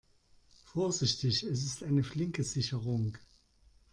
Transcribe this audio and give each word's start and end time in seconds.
Vorsichtig, 0.65 1.43
es 1.43 1.63
ist 1.63 1.83
eine 1.83 2.01
flinke 2.01 2.43
Sicherung. 2.43 3.19